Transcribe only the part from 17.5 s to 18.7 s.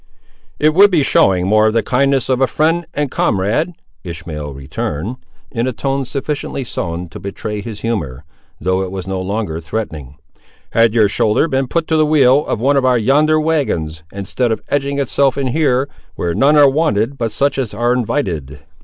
as are invited."